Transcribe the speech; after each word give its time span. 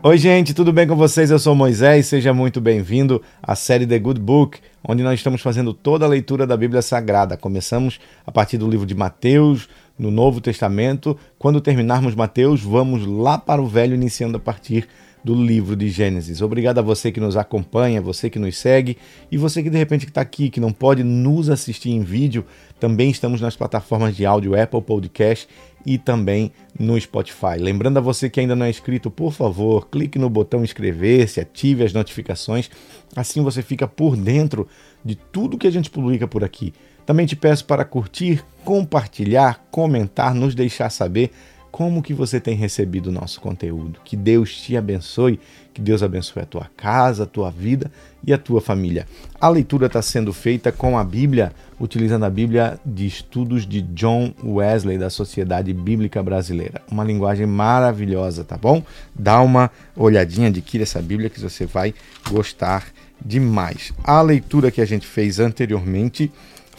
Oi, 0.00 0.16
gente, 0.16 0.54
tudo 0.54 0.72
bem 0.72 0.86
com 0.86 0.94
vocês? 0.94 1.28
Eu 1.28 1.40
sou 1.40 1.56
Moisés, 1.56 2.06
seja 2.06 2.32
muito 2.32 2.60
bem-vindo 2.60 3.20
à 3.42 3.56
série 3.56 3.84
The 3.84 3.98
Good 3.98 4.20
Book, 4.20 4.60
onde 4.86 5.02
nós 5.02 5.14
estamos 5.18 5.40
fazendo 5.40 5.74
toda 5.74 6.04
a 6.04 6.08
leitura 6.08 6.46
da 6.46 6.56
Bíblia 6.56 6.80
Sagrada. 6.80 7.36
Começamos 7.36 7.98
a 8.24 8.30
partir 8.30 8.58
do 8.58 8.70
livro 8.70 8.86
de 8.86 8.94
Mateus, 8.94 9.68
no 9.98 10.10
Novo 10.10 10.40
Testamento. 10.40 11.16
Quando 11.38 11.60
terminarmos 11.60 12.14
Mateus, 12.14 12.62
vamos 12.62 13.06
lá 13.06 13.36
para 13.36 13.60
o 13.60 13.66
Velho, 13.66 13.94
iniciando 13.94 14.36
a 14.36 14.40
partir 14.40 14.88
do 15.22 15.34
livro 15.34 15.76
de 15.76 15.88
Gênesis. 15.88 16.40
Obrigado 16.40 16.78
a 16.78 16.82
você 16.82 17.10
que 17.10 17.20
nos 17.20 17.36
acompanha, 17.36 18.00
você 18.00 18.30
que 18.30 18.38
nos 18.38 18.56
segue 18.56 18.96
e 19.30 19.36
você 19.36 19.62
que 19.62 19.70
de 19.70 19.76
repente 19.76 20.06
está 20.06 20.20
aqui, 20.20 20.48
que 20.48 20.60
não 20.60 20.72
pode 20.72 21.02
nos 21.02 21.50
assistir 21.50 21.90
em 21.90 22.00
vídeo. 22.00 22.44
Também 22.78 23.10
estamos 23.10 23.40
nas 23.40 23.56
plataformas 23.56 24.16
de 24.16 24.24
áudio 24.24 24.60
Apple 24.60 24.80
Podcast 24.80 25.48
e 25.84 25.98
também 25.98 26.52
no 26.78 26.98
Spotify. 27.00 27.58
Lembrando 27.58 27.98
a 27.98 28.00
você 28.00 28.30
que 28.30 28.40
ainda 28.40 28.54
não 28.54 28.66
é 28.66 28.70
inscrito, 28.70 29.10
por 29.10 29.32
favor, 29.32 29.88
clique 29.88 30.18
no 30.18 30.30
botão 30.30 30.62
inscrever-se, 30.62 31.40
ative 31.40 31.84
as 31.84 31.92
notificações, 31.92 32.70
assim 33.16 33.42
você 33.42 33.62
fica 33.62 33.86
por 33.86 34.16
dentro 34.16 34.68
de 35.04 35.14
tudo 35.14 35.58
que 35.58 35.66
a 35.66 35.70
gente 35.70 35.90
publica 35.90 36.28
por 36.28 36.44
aqui. 36.44 36.72
Também 37.08 37.24
te 37.24 37.34
peço 37.34 37.64
para 37.64 37.86
curtir, 37.86 38.44
compartilhar, 38.66 39.66
comentar, 39.70 40.34
nos 40.34 40.54
deixar 40.54 40.90
saber 40.90 41.30
como 41.70 42.02
que 42.02 42.12
você 42.12 42.38
tem 42.38 42.54
recebido 42.54 43.06
o 43.06 43.12
nosso 43.12 43.40
conteúdo. 43.40 43.98
Que 44.04 44.14
Deus 44.14 44.54
te 44.54 44.76
abençoe, 44.76 45.40
que 45.72 45.80
Deus 45.80 46.02
abençoe 46.02 46.42
a 46.42 46.44
tua 46.44 46.66
casa, 46.76 47.22
a 47.22 47.26
tua 47.26 47.50
vida 47.50 47.90
e 48.22 48.30
a 48.30 48.36
tua 48.36 48.60
família. 48.60 49.06
A 49.40 49.48
leitura 49.48 49.86
está 49.86 50.02
sendo 50.02 50.34
feita 50.34 50.70
com 50.70 50.98
a 50.98 51.02
Bíblia, 51.02 51.50
utilizando 51.80 52.26
a 52.26 52.30
Bíblia 52.30 52.78
de 52.84 53.06
estudos 53.06 53.66
de 53.66 53.80
John 53.80 54.34
Wesley 54.44 54.98
da 54.98 55.08
Sociedade 55.08 55.72
Bíblica 55.72 56.22
Brasileira. 56.22 56.82
Uma 56.92 57.04
linguagem 57.04 57.46
maravilhosa, 57.46 58.44
tá 58.44 58.58
bom? 58.58 58.82
Dá 59.14 59.40
uma 59.40 59.70
olhadinha, 59.96 60.48
adquire 60.48 60.82
essa 60.82 61.00
Bíblia 61.00 61.30
que 61.30 61.40
você 61.40 61.64
vai 61.64 61.94
gostar 62.30 62.84
demais. 63.24 63.94
A 64.04 64.20
leitura 64.20 64.70
que 64.70 64.82
a 64.82 64.86
gente 64.86 65.06
fez 65.06 65.40
anteriormente 65.40 66.30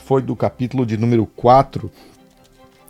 foi 0.09 0.23
do 0.23 0.35
capítulo 0.35 0.87
de 0.87 0.97
número 0.97 1.23
4 1.27 1.91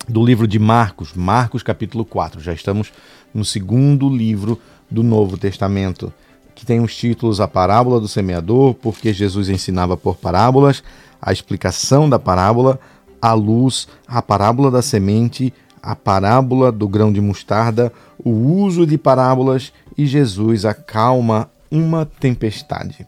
do 0.07 0.25
livro 0.25 0.47
de 0.47 0.57
Marcos, 0.57 1.13
Marcos 1.13 1.61
capítulo 1.61 2.05
4. 2.05 2.39
Já 2.39 2.53
estamos 2.53 2.93
no 3.33 3.43
segundo 3.43 4.07
livro 4.07 4.57
do 4.89 5.03
Novo 5.03 5.37
Testamento, 5.37 6.13
que 6.55 6.65
tem 6.65 6.79
os 6.79 6.95
títulos 6.95 7.41
A 7.41 7.45
Parábola 7.45 7.99
do 7.99 8.07
Semeador, 8.07 8.73
porque 8.73 9.11
Jesus 9.11 9.49
ensinava 9.49 9.97
por 9.97 10.15
parábolas, 10.15 10.81
a 11.21 11.33
explicação 11.33 12.09
da 12.09 12.17
parábola, 12.17 12.79
a 13.21 13.33
luz, 13.33 13.89
a 14.07 14.21
parábola 14.21 14.71
da 14.71 14.81
semente, 14.81 15.53
a 15.83 15.97
parábola 15.97 16.71
do 16.71 16.87
grão 16.87 17.11
de 17.11 17.19
mostarda, 17.19 17.91
o 18.23 18.29
uso 18.29 18.87
de 18.87 18.97
parábolas 18.97 19.73
e 19.97 20.05
Jesus 20.05 20.63
acalma 20.63 21.51
uma 21.69 22.05
tempestade. 22.05 23.05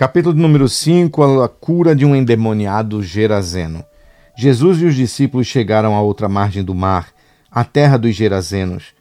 Capítulo 0.00 0.34
número 0.34 0.66
5, 0.66 1.42
a 1.42 1.46
cura 1.46 1.94
de 1.94 2.06
um 2.06 2.16
endemoniado 2.16 3.02
gerazeno. 3.02 3.84
Jesus 4.34 4.80
e 4.80 4.86
os 4.86 4.94
discípulos 4.94 5.46
chegaram 5.46 5.94
à 5.94 6.00
outra 6.00 6.26
margem 6.26 6.64
do 6.64 6.74
mar, 6.74 7.12
a 7.50 7.64
terra 7.64 7.98
dos 7.98 8.16
Gerazenos. 8.16 8.94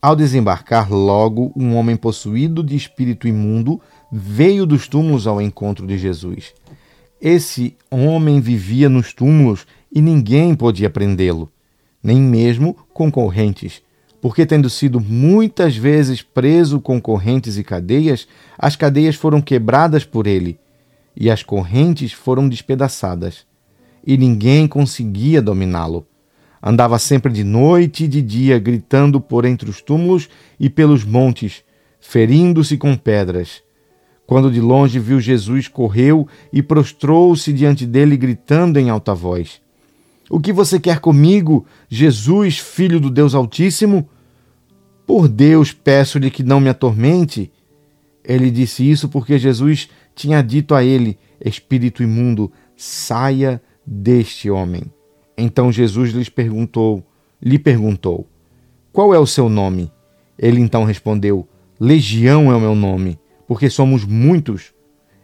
Ao 0.00 0.16
desembarcar, 0.16 0.90
logo 0.90 1.52
um 1.54 1.76
homem 1.76 1.94
possuído 1.94 2.64
de 2.64 2.74
espírito 2.74 3.28
imundo 3.28 3.78
veio 4.10 4.64
dos 4.64 4.88
túmulos 4.88 5.26
ao 5.26 5.42
encontro 5.42 5.86
de 5.86 5.98
Jesus. 5.98 6.54
Esse 7.20 7.76
homem 7.90 8.40
vivia 8.40 8.88
nos 8.88 9.12
túmulos 9.12 9.66
e 9.92 10.00
ninguém 10.00 10.54
podia 10.54 10.88
prendê-lo, 10.88 11.52
nem 12.02 12.18
mesmo 12.18 12.74
concorrentes, 12.94 13.82
porque, 14.26 14.44
tendo 14.44 14.68
sido 14.68 14.98
muitas 14.98 15.76
vezes 15.76 16.20
preso 16.20 16.80
com 16.80 17.00
correntes 17.00 17.56
e 17.56 17.62
cadeias, 17.62 18.26
as 18.58 18.74
cadeias 18.74 19.14
foram 19.14 19.40
quebradas 19.40 20.04
por 20.04 20.26
ele 20.26 20.58
e 21.16 21.30
as 21.30 21.44
correntes 21.44 22.12
foram 22.12 22.48
despedaçadas 22.48 23.46
e 24.04 24.18
ninguém 24.18 24.66
conseguia 24.66 25.40
dominá-lo. 25.40 26.04
Andava 26.60 26.98
sempre 26.98 27.32
de 27.32 27.44
noite 27.44 28.02
e 28.02 28.08
de 28.08 28.20
dia, 28.20 28.58
gritando 28.58 29.20
por 29.20 29.44
entre 29.44 29.70
os 29.70 29.80
túmulos 29.80 30.28
e 30.58 30.68
pelos 30.68 31.04
montes, 31.04 31.62
ferindo-se 32.00 32.76
com 32.76 32.96
pedras. 32.96 33.62
Quando 34.26 34.50
de 34.50 34.60
longe 34.60 34.98
viu 34.98 35.20
Jesus, 35.20 35.68
correu 35.68 36.26
e 36.52 36.64
prostrou-se 36.64 37.52
diante 37.52 37.86
dele, 37.86 38.16
gritando 38.16 38.76
em 38.76 38.90
alta 38.90 39.14
voz: 39.14 39.60
O 40.28 40.40
que 40.40 40.52
você 40.52 40.80
quer 40.80 40.98
comigo, 40.98 41.64
Jesus, 41.88 42.58
filho 42.58 42.98
do 42.98 43.08
Deus 43.08 43.32
Altíssimo? 43.32 44.08
Por 45.06 45.28
Deus, 45.28 45.72
peço-lhe 45.72 46.30
que 46.30 46.42
não 46.42 46.60
me 46.60 46.68
atormente. 46.68 47.52
Ele 48.24 48.50
disse 48.50 48.88
isso 48.88 49.08
porque 49.08 49.38
Jesus 49.38 49.88
tinha 50.14 50.42
dito 50.42 50.74
a 50.74 50.82
ele: 50.82 51.16
Espírito 51.42 52.02
imundo, 52.02 52.50
saia 52.76 53.62
deste 53.86 54.50
homem. 54.50 54.82
Então 55.38 55.70
Jesus 55.70 56.12
lhes 56.12 56.28
perguntou, 56.28 57.04
lhe 57.40 57.58
perguntou: 57.58 58.26
Qual 58.92 59.14
é 59.14 59.18
o 59.18 59.26
seu 59.26 59.48
nome? 59.48 59.92
Ele 60.38 60.60
então 60.60 60.84
respondeu: 60.84 61.46
Legião 61.78 62.50
é 62.50 62.56
o 62.56 62.60
meu 62.60 62.74
nome, 62.74 63.18
porque 63.46 63.70
somos 63.70 64.04
muitos. 64.04 64.74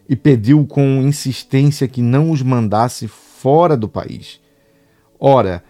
E 0.07 0.15
pediu 0.15 0.65
com 0.65 1.01
insistência 1.01 1.87
que 1.87 2.01
não 2.01 2.29
os 2.29 2.41
mandasse 2.41 3.07
fora 3.07 3.75
do 3.75 3.87
país. 3.87 4.39
Ora, 5.17 5.63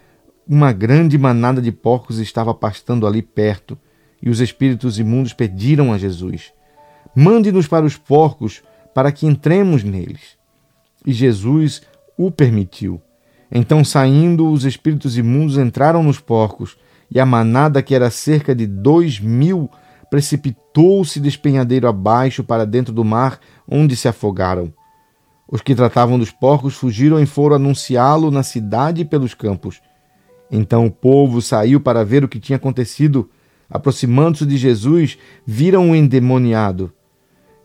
uma 0.47 0.71
grande 0.73 1.17
manada 1.17 1.61
de 1.61 1.71
porcos 1.71 2.17
estava 2.17 2.53
pastando 2.53 3.05
ali 3.05 3.21
perto, 3.21 3.77
e 4.23 4.29
os 4.29 4.39
espíritos 4.39 4.97
imundos 4.97 5.33
pediram 5.33 5.91
a 5.91 5.97
Jesus: 5.97 6.53
Mande-nos 7.13 7.67
para 7.67 7.85
os 7.85 7.97
porcos, 7.97 8.63
para 8.95 9.11
que 9.11 9.27
entremos 9.27 9.83
neles. 9.83 10.37
E 11.05 11.11
Jesus 11.11 11.81
o 12.17 12.31
permitiu. 12.31 13.01
Então, 13.51 13.83
saindo, 13.83 14.49
os 14.49 14.63
espíritos 14.63 15.17
imundos 15.17 15.57
entraram 15.57 16.01
nos 16.01 16.19
porcos, 16.19 16.77
e 17.11 17.19
a 17.19 17.25
manada, 17.25 17.83
que 17.83 17.93
era 17.93 18.09
cerca 18.09 18.55
de 18.55 18.65
dois 18.65 19.19
mil, 19.19 19.69
precipitou-se 20.09 21.19
despenhadeiro 21.19 21.87
abaixo 21.87 22.43
para 22.43 22.65
dentro 22.65 22.93
do 22.93 23.03
mar, 23.03 23.39
onde 23.67 23.95
se 23.95 24.07
afogaram. 24.07 24.73
Os 25.51 25.61
que 25.61 25.75
tratavam 25.75 26.17
dos 26.17 26.31
porcos 26.31 26.75
fugiram 26.75 27.19
e 27.19 27.25
foram 27.25 27.57
anunciá-lo 27.57 28.31
na 28.31 28.41
cidade 28.41 29.01
e 29.01 29.05
pelos 29.05 29.33
campos. 29.33 29.81
Então 30.49 30.85
o 30.85 30.91
povo 30.91 31.41
saiu 31.41 31.79
para 31.81 32.05
ver 32.05 32.23
o 32.23 32.27
que 32.27 32.39
tinha 32.39 32.55
acontecido. 32.55 33.29
Aproximando-se 33.73 34.45
de 34.45 34.55
Jesus, 34.55 35.17
viram 35.43 35.89
o 35.89 35.95
endemoniado, 35.95 36.93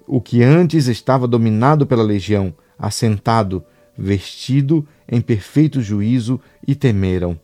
o 0.07 0.23
que 0.23 0.43
antes 0.43 0.87
estava 0.87 1.29
dominado 1.29 1.87
pela 1.87 2.03
legião, 2.03 2.55
assentado, 2.79 3.63
vestido 3.97 4.89
em 5.07 5.21
perfeito 5.21 5.83
juízo, 5.83 6.41
e 6.67 6.75
temeram. 6.75 7.39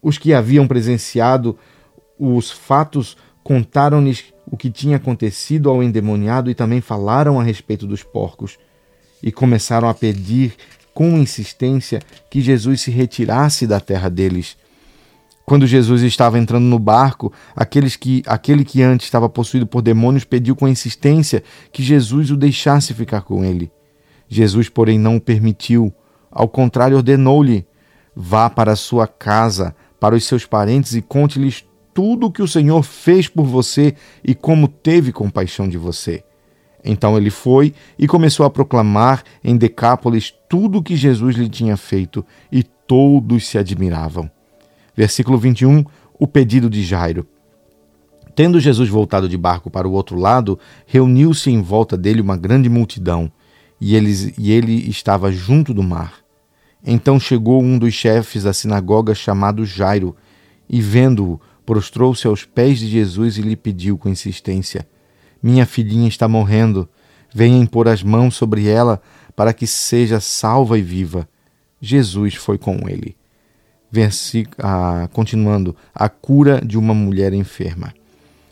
Os 0.00 0.16
que 0.16 0.32
haviam 0.32 0.66
presenciado 0.66 1.58
os 2.18 2.50
fatos 2.50 3.14
contaram-lhes 3.44 4.24
o 4.50 4.56
que 4.56 4.70
tinha 4.70 4.96
acontecido 4.96 5.68
ao 5.68 5.82
endemoniado 5.82 6.50
e 6.50 6.54
também 6.54 6.80
falaram 6.80 7.38
a 7.38 7.42
respeito 7.42 7.86
dos 7.86 8.02
porcos. 8.02 8.58
E 9.22 9.30
começaram 9.30 9.86
a 9.86 9.92
pedir 9.92 10.54
com 10.94 11.18
insistência 11.18 12.00
que 12.30 12.40
Jesus 12.40 12.80
se 12.80 12.90
retirasse 12.90 13.66
da 13.66 13.80
terra 13.80 14.08
deles. 14.08 14.56
Quando 15.48 15.66
Jesus 15.66 16.02
estava 16.02 16.38
entrando 16.38 16.66
no 16.66 16.78
barco, 16.78 17.32
aqueles 17.56 17.96
que, 17.96 18.22
aquele 18.26 18.66
que 18.66 18.82
antes 18.82 19.06
estava 19.06 19.30
possuído 19.30 19.66
por 19.66 19.80
demônios 19.80 20.22
pediu 20.22 20.54
com 20.54 20.68
insistência 20.68 21.42
que 21.72 21.82
Jesus 21.82 22.30
o 22.30 22.36
deixasse 22.36 22.92
ficar 22.92 23.22
com 23.22 23.42
ele. 23.42 23.72
Jesus, 24.28 24.68
porém, 24.68 24.98
não 24.98 25.16
o 25.16 25.20
permitiu. 25.22 25.90
Ao 26.30 26.46
contrário, 26.46 26.98
ordenou-lhe: 26.98 27.66
vá 28.14 28.50
para 28.50 28.72
a 28.72 28.76
sua 28.76 29.06
casa, 29.06 29.74
para 29.98 30.14
os 30.14 30.24
seus 30.24 30.44
parentes 30.44 30.94
e 30.94 31.00
conte-lhes 31.00 31.64
tudo 31.94 32.26
o 32.26 32.30
que 32.30 32.42
o 32.42 32.46
Senhor 32.46 32.82
fez 32.82 33.26
por 33.26 33.46
você 33.46 33.94
e 34.22 34.34
como 34.34 34.68
teve 34.68 35.12
compaixão 35.12 35.66
de 35.66 35.78
você. 35.78 36.22
Então 36.84 37.16
ele 37.16 37.30
foi 37.30 37.72
e 37.98 38.06
começou 38.06 38.44
a 38.44 38.50
proclamar 38.50 39.24
em 39.42 39.56
Decápolis 39.56 40.30
tudo 40.46 40.80
o 40.80 40.82
que 40.82 40.94
Jesus 40.94 41.36
lhe 41.36 41.48
tinha 41.48 41.78
feito, 41.78 42.22
e 42.52 42.62
todos 42.62 43.48
se 43.48 43.56
admiravam. 43.56 44.30
Versículo 44.98 45.38
21, 45.38 45.84
o 46.18 46.26
pedido 46.26 46.68
de 46.68 46.82
Jairo. 46.82 47.24
Tendo 48.34 48.58
Jesus 48.58 48.88
voltado 48.88 49.28
de 49.28 49.38
barco 49.38 49.70
para 49.70 49.86
o 49.86 49.92
outro 49.92 50.18
lado, 50.18 50.58
reuniu-se 50.88 51.52
em 51.52 51.62
volta 51.62 51.96
dele 51.96 52.20
uma 52.20 52.36
grande 52.36 52.68
multidão 52.68 53.30
e, 53.80 53.94
eles, 53.94 54.36
e 54.36 54.50
ele 54.50 54.90
estava 54.90 55.30
junto 55.30 55.72
do 55.72 55.84
mar. 55.84 56.14
Então 56.84 57.20
chegou 57.20 57.62
um 57.62 57.78
dos 57.78 57.94
chefes 57.94 58.42
da 58.42 58.52
sinagoga 58.52 59.14
chamado 59.14 59.64
Jairo, 59.64 60.16
e 60.68 60.80
vendo-o, 60.80 61.40
prostrou-se 61.64 62.26
aos 62.26 62.44
pés 62.44 62.80
de 62.80 62.88
Jesus 62.88 63.38
e 63.38 63.42
lhe 63.42 63.54
pediu 63.54 63.96
com 63.96 64.08
insistência: 64.08 64.84
Minha 65.40 65.64
filhinha 65.64 66.08
está 66.08 66.26
morrendo, 66.26 66.88
venha 67.32 67.56
impor 67.56 67.86
as 67.86 68.02
mãos 68.02 68.34
sobre 68.34 68.66
ela 68.66 69.00
para 69.36 69.52
que 69.52 69.64
seja 69.64 70.18
salva 70.18 70.76
e 70.76 70.82
viva. 70.82 71.28
Jesus 71.80 72.34
foi 72.34 72.58
com 72.58 72.88
ele. 72.88 73.17
Ah, 74.58 75.08
continuando, 75.12 75.74
a 75.94 76.08
cura 76.08 76.60
de 76.64 76.76
uma 76.76 76.92
mulher 76.92 77.32
enferma. 77.32 77.94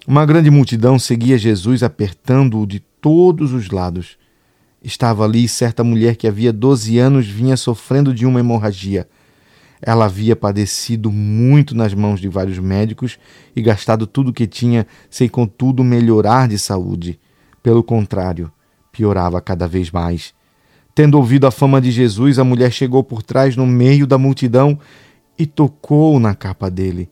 Uma 0.07 0.25
grande 0.25 0.51
multidão 0.51 0.99
seguia 0.99 1.37
Jesus, 1.37 1.83
apertando-o 1.83 2.67
de 2.67 2.81
todos 2.81 3.53
os 3.53 3.71
lados. 3.71 4.17
Estava 4.83 5.25
ali 5.25 5.49
certa 5.49 5.83
mulher 5.83 6.17
que 6.17 6.29
havia 6.29 6.53
doze 6.53 6.99
anos 6.99 7.27
vinha 7.27 7.57
sofrendo 7.57 8.15
de 8.15 8.25
uma 8.25 8.41
hemorragia. 8.41 9.09
Ela 9.83 10.07
havia 10.07 10.35
padecido 10.35 11.11
muito 11.11 11.75
nas 11.75 11.93
mãos 11.93 12.21
de 12.21 12.29
vários 12.29 12.59
médicos 12.59 13.19
e 13.55 13.61
gastado 13.61 14.07
tudo 14.07 14.31
o 14.31 14.33
que 14.33 14.47
tinha, 14.47 14.87
sem 15.11 15.29
contudo 15.29 15.85
melhorar 15.85 16.49
de 16.49 16.59
saúde. 16.59 17.19
Pelo 17.63 17.83
contrário, 17.83 18.51
piorava 18.93 19.41
cada 19.41 19.67
vez 19.67 19.91
mais. 19.91 20.33
Tendo 20.95 21.19
ouvido 21.19 21.47
a 21.47 21.51
fama 21.51 21.81
de 21.81 21.91
Jesus, 21.91 22.39
a 22.39 22.45
mulher 22.45 22.73
chegou 22.73 23.05
por 23.05 23.23
trás 23.23 23.55
no 23.55 23.67
meio 23.67 24.07
da 24.07 24.17
multidão 24.17 24.79
e 25.39 25.47
tocou 25.47 26.19
na 26.19 26.35
capa 26.35 26.71
dele, 26.71 27.11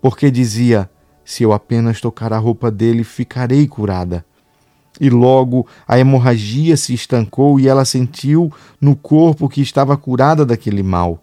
porque 0.00 0.30
dizia: 0.30 0.90
Se 1.24 1.42
eu 1.42 1.52
apenas 1.52 2.00
tocar 2.00 2.32
a 2.32 2.38
roupa 2.38 2.70
dele, 2.70 3.04
ficarei 3.04 3.66
curada. 3.66 4.24
E 5.00 5.08
logo 5.08 5.66
a 5.86 5.98
hemorragia 5.98 6.76
se 6.76 6.92
estancou 6.92 7.58
e 7.58 7.68
ela 7.68 7.84
sentiu 7.84 8.52
no 8.80 8.94
corpo 8.94 9.48
que 9.48 9.62
estava 9.62 9.96
curada 9.96 10.44
daquele 10.44 10.82
mal. 10.82 11.22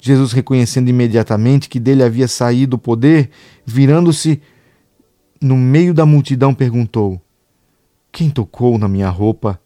Jesus, 0.00 0.32
reconhecendo 0.32 0.88
imediatamente 0.88 1.68
que 1.68 1.80
dele 1.80 2.04
havia 2.04 2.28
saído 2.28 2.76
o 2.76 2.78
poder, 2.78 3.30
virando-se 3.66 4.40
no 5.40 5.56
meio 5.56 5.92
da 5.92 6.06
multidão, 6.06 6.54
perguntou: 6.54 7.20
Quem 8.12 8.30
tocou 8.30 8.78
na 8.78 8.86
minha 8.86 9.08
roupa? 9.08 9.60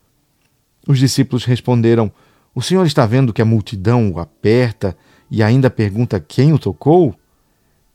Os 0.86 0.98
discípulos 0.98 1.44
responderam: 1.44 2.10
O 2.54 2.62
senhor 2.62 2.86
está 2.86 3.04
vendo 3.04 3.32
que 3.32 3.42
a 3.42 3.46
multidão 3.46 4.10
o 4.10 4.18
aperta 4.18 4.96
e 5.34 5.42
ainda 5.42 5.70
pergunta 5.70 6.20
quem 6.20 6.52
o 6.52 6.58
tocou? 6.58 7.14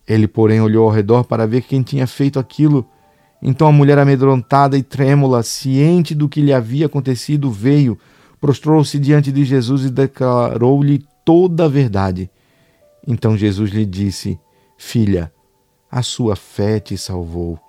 Ele, 0.07 0.28
porém, 0.28 0.60
olhou 0.60 0.86
ao 0.86 0.92
redor 0.92 1.24
para 1.24 1.45
ver 1.45 1.62
quem 1.62 1.84
tinha 1.84 2.07
feito 2.07 2.39
aquilo. 2.39 2.84
Então 3.39 3.68
a 3.68 3.72
mulher, 3.72 4.00
amedrontada 4.00 4.75
e 4.75 4.81
trêmula, 4.81 5.44
ciente 5.44 6.16
do 6.16 6.28
que 6.28 6.42
lhe 6.42 6.51
havia 6.51 6.88
acontecido, 6.88 7.51
veio, 7.51 7.95
prostrou-se 8.42 8.98
diante 8.98 9.31
de 9.31 9.45
Jesus 9.45 9.86
e 9.86 9.92
declarou-lhe 9.92 11.06
toda 11.24 11.66
a 11.66 11.68
verdade. 11.68 12.28
Então 13.07 13.38
Jesus 13.38 13.69
lhe 13.69 13.86
disse: 13.86 14.40
Filha, 14.75 15.31
a 15.92 16.01
sua 16.01 16.36
fé 16.36 16.80
te 16.80 16.98
salvou. 16.98 17.60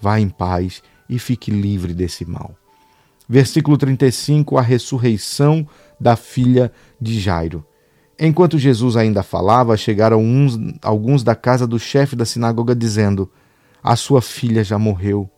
Vá 0.00 0.20
em 0.20 0.28
paz 0.28 0.84
e 1.10 1.18
fique 1.18 1.50
livre 1.50 1.92
desse 1.92 2.24
mal. 2.24 2.54
Versículo 3.28 3.76
35: 3.76 4.56
A 4.56 4.62
ressurreição 4.62 5.66
da 6.00 6.14
filha 6.14 6.70
de 7.00 7.18
Jairo. 7.18 7.66
Enquanto 8.18 8.58
Jesus 8.58 8.96
ainda 8.96 9.22
falava, 9.22 9.76
chegaram 9.76 10.22
uns, 10.22 10.58
alguns 10.80 11.22
da 11.22 11.34
casa 11.34 11.66
do 11.66 11.78
chefe 11.78 12.16
da 12.16 12.24
sinagoga, 12.24 12.74
dizendo: 12.74 13.30
A 13.82 13.94
sua 13.94 14.22
filha 14.22 14.64
já 14.64 14.78
morreu. 14.78 15.28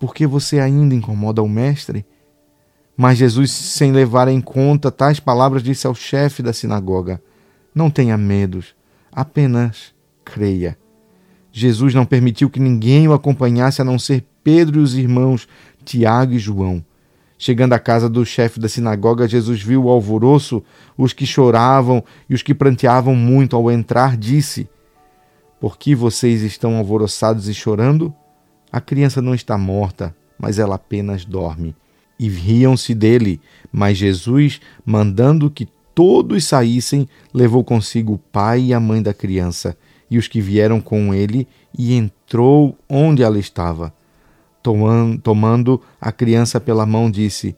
Por 0.00 0.14
que 0.14 0.26
você 0.26 0.58
ainda 0.58 0.94
incomoda 0.94 1.42
o 1.42 1.48
mestre? 1.48 2.04
Mas 2.96 3.18
Jesus, 3.18 3.50
sem 3.50 3.92
levar 3.92 4.28
em 4.28 4.40
conta 4.40 4.90
tais 4.90 5.20
palavras, 5.20 5.62
disse 5.62 5.86
ao 5.86 5.94
chefe 5.94 6.42
da 6.42 6.52
sinagoga: 6.52 7.22
Não 7.74 7.90
tenha 7.90 8.16
medos, 8.16 8.74
apenas 9.12 9.92
creia. 10.24 10.78
Jesus 11.52 11.94
não 11.94 12.06
permitiu 12.06 12.48
que 12.48 12.58
ninguém 12.58 13.06
o 13.06 13.12
acompanhasse 13.12 13.82
a 13.82 13.84
não 13.84 13.98
ser 13.98 14.24
Pedro 14.42 14.80
e 14.80 14.82
os 14.82 14.94
irmãos 14.94 15.46
Tiago 15.84 16.32
e 16.32 16.38
João. 16.38 16.84
Chegando 17.44 17.74
à 17.74 17.78
casa 17.78 18.08
do 18.08 18.24
chefe 18.24 18.58
da 18.58 18.70
sinagoga, 18.70 19.28
Jesus 19.28 19.60
viu 19.60 19.84
o 19.84 19.90
alvoroço, 19.90 20.64
os 20.96 21.12
que 21.12 21.26
choravam 21.26 22.02
e 22.26 22.32
os 22.32 22.42
que 22.42 22.54
pranteavam 22.54 23.14
muito. 23.14 23.54
Ao 23.54 23.70
entrar, 23.70 24.16
disse: 24.16 24.66
Por 25.60 25.76
que 25.76 25.94
vocês 25.94 26.40
estão 26.40 26.76
alvoroçados 26.76 27.46
e 27.46 27.52
chorando? 27.52 28.14
A 28.72 28.80
criança 28.80 29.20
não 29.20 29.34
está 29.34 29.58
morta, 29.58 30.16
mas 30.38 30.58
ela 30.58 30.76
apenas 30.76 31.26
dorme. 31.26 31.76
E 32.18 32.30
riam-se 32.30 32.94
dele, 32.94 33.38
mas 33.70 33.98
Jesus, 33.98 34.58
mandando 34.82 35.50
que 35.50 35.68
todos 35.94 36.46
saíssem, 36.46 37.06
levou 37.30 37.62
consigo 37.62 38.14
o 38.14 38.18
pai 38.18 38.62
e 38.62 38.72
a 38.72 38.80
mãe 38.80 39.02
da 39.02 39.12
criança 39.12 39.76
e 40.10 40.16
os 40.16 40.26
que 40.26 40.40
vieram 40.40 40.80
com 40.80 41.12
ele, 41.12 41.46
e 41.78 41.92
entrou 41.92 42.74
onde 42.88 43.22
ela 43.22 43.38
estava 43.38 43.92
tomando, 44.64 45.18
tomando 45.18 45.82
a 46.00 46.10
criança 46.10 46.58
pela 46.58 46.86
mão, 46.86 47.10
disse: 47.10 47.54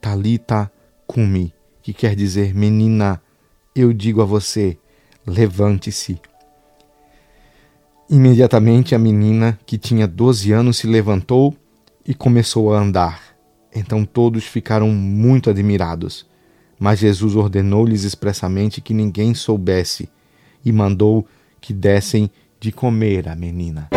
Talita 0.00 0.72
cumi, 1.06 1.52
que 1.82 1.92
quer 1.92 2.16
dizer, 2.16 2.54
menina, 2.54 3.20
eu 3.74 3.92
digo 3.92 4.22
a 4.22 4.24
você, 4.24 4.78
levante-se. 5.26 6.18
Imediatamente 8.08 8.94
a 8.94 8.98
menina, 8.98 9.58
que 9.66 9.76
tinha 9.76 10.06
doze 10.06 10.50
anos, 10.50 10.78
se 10.78 10.86
levantou 10.86 11.54
e 12.06 12.14
começou 12.14 12.72
a 12.72 12.80
andar. 12.80 13.36
Então 13.74 14.04
todos 14.04 14.44
ficaram 14.44 14.88
muito 14.88 15.50
admirados. 15.50 16.26
Mas 16.78 17.00
Jesus 17.00 17.36
ordenou-lhes 17.36 18.04
expressamente 18.04 18.80
que 18.80 18.94
ninguém 18.94 19.34
soubesse 19.34 20.08
e 20.64 20.72
mandou 20.72 21.26
que 21.60 21.72
dessem 21.72 22.30
de 22.60 22.72
comer 22.72 23.28
à 23.28 23.34
menina. 23.34 23.88